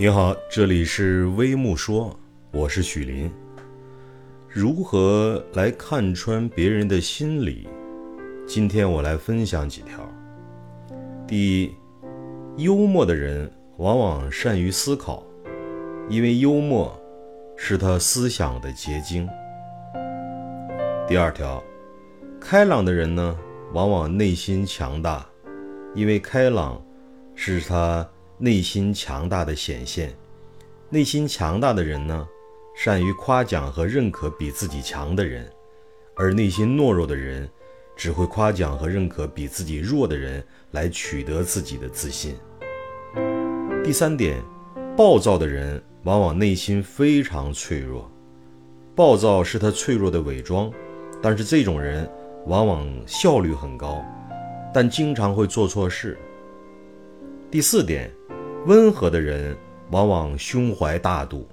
[0.00, 2.16] 你好，这里是微木说，
[2.52, 3.28] 我是许林。
[4.46, 7.66] 如何来看穿别人的心理？
[8.46, 10.08] 今天我来分享几条。
[11.26, 11.74] 第一，
[12.58, 15.20] 幽默的人往往善于思考，
[16.08, 16.96] 因为幽默
[17.56, 19.28] 是他思想的结晶。
[21.08, 21.60] 第二条，
[22.40, 23.36] 开朗的人呢，
[23.72, 25.26] 往往内心强大，
[25.92, 26.80] 因为开朗
[27.34, 28.08] 是他。
[28.40, 30.14] 内心强大的显现，
[30.90, 32.24] 内心强大的人呢，
[32.76, 35.50] 善于夸奖和认可比自己强的人，
[36.14, 37.50] 而内心懦弱的人，
[37.96, 40.40] 只会夸奖和认可比自己弱的人，
[40.70, 42.36] 来取得自己的自信。
[43.82, 44.40] 第三点，
[44.96, 48.08] 暴躁的人往往内心非常脆弱，
[48.94, 50.72] 暴躁是他脆弱的伪装，
[51.20, 52.08] 但是这种人
[52.46, 54.00] 往往效率很高，
[54.72, 56.16] 但经常会做错事。
[57.50, 58.08] 第四点。
[58.66, 59.56] 温和的人
[59.90, 61.48] 往往胸怀大度，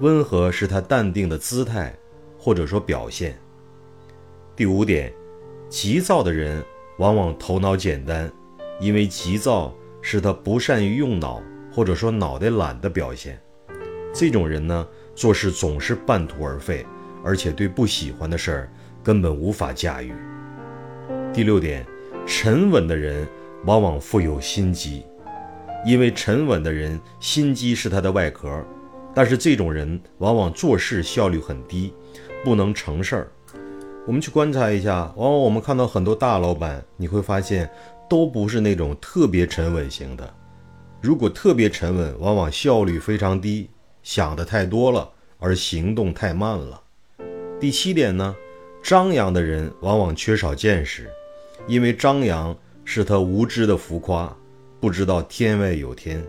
[0.00, 1.94] 温和是他淡定的姿态，
[2.38, 3.38] 或者说表现。
[4.56, 5.12] 第五点，
[5.68, 6.64] 急躁的人
[6.98, 8.30] 往往头脑简单，
[8.80, 11.40] 因为急躁是他不善于用脑，
[11.72, 13.40] 或者说脑袋懒的表现。
[14.12, 16.84] 这种人呢，做事总是半途而废，
[17.22, 18.72] 而且对不喜欢的事儿
[19.02, 20.12] 根本无法驾驭。
[21.32, 21.86] 第六点，
[22.26, 23.28] 沉稳的人
[23.64, 25.04] 往往富有心机。
[25.84, 28.64] 因为沉稳的人心机是他的外壳，
[29.14, 31.92] 但是这种人往往做事效率很低，
[32.44, 33.32] 不能成事儿。
[34.06, 37.70] 我们去观察一下，往往我们看到很多大老板，你会发现
[38.08, 40.34] 都不是那种特别沉稳型的。
[41.00, 43.68] 如果特别沉稳，往往效率非常低，
[44.02, 46.80] 想的太多了，而行动太慢了。
[47.60, 48.34] 第七点呢，
[48.82, 51.10] 张扬的人往往缺少见识，
[51.66, 54.36] 因为张扬是他无知的浮夸。
[54.82, 56.20] 不知道天外有天。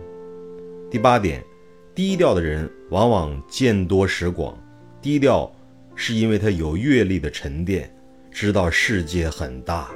[0.88, 1.44] 第八点，
[1.92, 4.56] 低调的人往往见多识广。
[5.02, 5.52] 低调
[5.96, 7.92] 是因为他有阅历的沉淀，
[8.30, 9.90] 知道世界很大。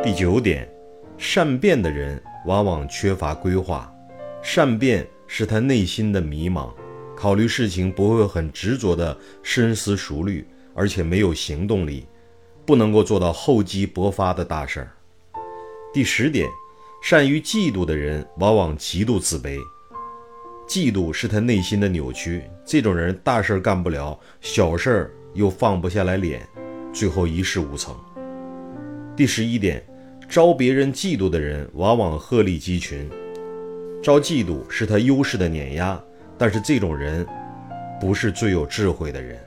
[0.00, 0.72] 第九点，
[1.18, 3.92] 善变的人往往缺乏规划。
[4.40, 6.72] 善变是他内心的迷茫，
[7.16, 12.06] 考虑事情不会很执着的深思熟虑，而且没有行动力，
[12.64, 14.92] 不能够做到厚积薄发的大事儿。
[15.92, 16.48] 第十点。
[17.02, 19.58] 善于嫉妒的人往往极度自卑，
[20.68, 22.42] 嫉妒是他内心的扭曲。
[22.64, 26.46] 这种人大事干不了，小事又放不下来脸，
[26.92, 27.96] 最后一事无成。
[29.16, 29.82] 第十一点，
[30.28, 33.08] 招别人嫉妒的人往往鹤立鸡群，
[34.02, 35.98] 招嫉妒是他优势的碾压，
[36.36, 37.26] 但是这种人
[37.98, 39.38] 不是最有智慧的人。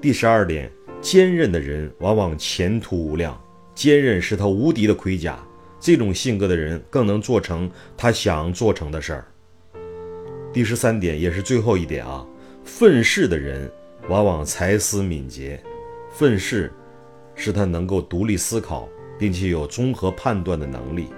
[0.00, 0.68] 第十二点，
[1.00, 3.40] 坚韧的人往往前途无量，
[3.72, 5.38] 坚韧是他无敌的盔甲。
[5.80, 9.26] 这种性格的人更能做成他想做成的事儿。
[10.52, 12.26] 第十三点也是最后一点啊，
[12.64, 13.70] 愤世的人
[14.08, 15.62] 往往才思敏捷，
[16.10, 16.72] 愤世
[17.34, 18.88] 是他能够独立思考，
[19.18, 21.08] 并且有综合判断的能力。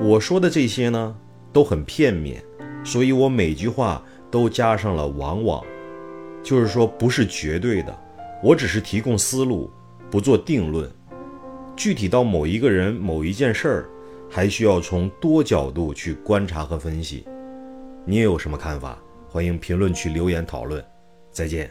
[0.00, 1.16] 我说的这些呢
[1.52, 2.42] 都很片面，
[2.84, 5.62] 所以我每句话都加上了“往往”，
[6.42, 7.96] 就是说不是绝对的，
[8.42, 9.70] 我只是提供思路，
[10.10, 10.90] 不做定论。
[11.76, 13.88] 具体到某一个人、某一件事儿，
[14.30, 17.26] 还需要从多角度去观察和分析。
[18.06, 18.98] 你也有什么看法？
[19.28, 20.82] 欢迎评论区留言讨论。
[21.32, 21.68] 再见。